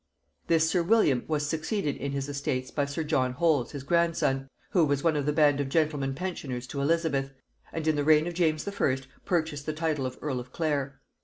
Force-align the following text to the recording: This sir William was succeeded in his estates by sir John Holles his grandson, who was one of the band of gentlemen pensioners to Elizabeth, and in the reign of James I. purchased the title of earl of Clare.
This 0.47 0.67
sir 0.67 0.81
William 0.81 1.23
was 1.27 1.45
succeeded 1.47 1.95
in 1.95 2.11
his 2.11 2.27
estates 2.27 2.71
by 2.71 2.85
sir 2.85 3.03
John 3.03 3.33
Holles 3.33 3.71
his 3.73 3.83
grandson, 3.83 4.49
who 4.71 4.83
was 4.83 5.03
one 5.03 5.15
of 5.15 5.27
the 5.27 5.31
band 5.31 5.59
of 5.59 5.69
gentlemen 5.69 6.15
pensioners 6.15 6.65
to 6.69 6.81
Elizabeth, 6.81 7.31
and 7.71 7.87
in 7.87 7.95
the 7.95 8.03
reign 8.03 8.25
of 8.25 8.33
James 8.33 8.67
I. 8.67 8.97
purchased 9.25 9.67
the 9.67 9.73
title 9.73 10.07
of 10.07 10.17
earl 10.19 10.39
of 10.39 10.51
Clare. 10.51 10.99